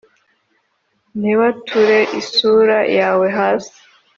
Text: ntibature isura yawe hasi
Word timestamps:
ntibature 1.19 1.97
isura 2.21 2.79
yawe 2.97 3.27
hasi 3.37 3.77